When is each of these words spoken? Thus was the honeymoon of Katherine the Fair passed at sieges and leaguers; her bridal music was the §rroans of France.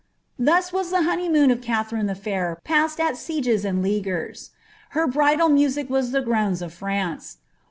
Thus 0.39 0.73
was 0.73 0.89
the 0.89 1.03
honeymoon 1.03 1.51
of 1.51 1.61
Katherine 1.61 2.07
the 2.07 2.15
Fair 2.15 2.57
passed 2.63 2.99
at 2.99 3.17
sieges 3.17 3.63
and 3.63 3.83
leaguers; 3.83 4.49
her 4.97 5.05
bridal 5.05 5.47
music 5.49 5.91
was 5.91 6.09
the 6.09 6.23
§rroans 6.23 6.63
of 6.63 6.73
France. 6.73 7.37